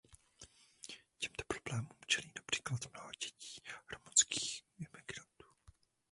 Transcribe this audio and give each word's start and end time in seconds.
Těmto 1.19 1.43
problémům 1.47 1.97
čelí 2.07 2.31
například 2.35 2.79
mnoho 2.93 3.11
dětí 3.19 3.61
rumunských 3.93 4.63
imigrantů. 4.77 5.47